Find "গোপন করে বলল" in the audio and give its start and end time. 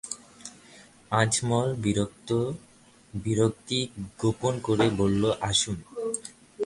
4.19-5.23